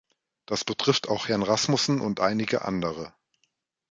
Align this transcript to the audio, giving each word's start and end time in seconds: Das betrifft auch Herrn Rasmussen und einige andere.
Das 0.47 0.65
betrifft 0.65 1.09
auch 1.09 1.27
Herrn 1.27 1.43
Rasmussen 1.43 2.01
und 2.01 2.21
einige 2.21 2.65
andere. 2.65 3.13